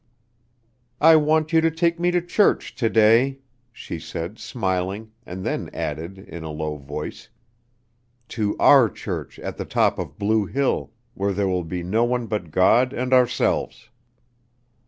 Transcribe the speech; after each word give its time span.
"I 0.99 1.15
want 1.15 1.53
you 1.53 1.61
to 1.61 1.69
take 1.69 1.99
me 1.99 2.09
to 2.09 2.23
church 2.23 2.73
to 2.73 2.89
day," 2.89 3.37
she 3.71 3.99
said, 3.99 4.39
smiling, 4.39 5.11
and 5.27 5.45
then 5.45 5.69
added, 5.75 6.17
in 6.17 6.43
a 6.43 6.49
low 6.49 6.77
voice, 6.77 7.29
"to 8.29 8.57
our 8.57 8.89
church 8.89 9.39
on 9.39 9.53
the 9.57 9.65
top 9.65 9.99
of 9.99 10.17
Blue 10.17 10.47
Hill, 10.47 10.91
where 11.13 11.33
there 11.33 11.47
will 11.47 11.63
be 11.63 11.83
no 11.83 12.03
one 12.03 12.25
but 12.25 12.49
God 12.49 12.93
and 12.93 13.13
ourselves." 13.13 13.89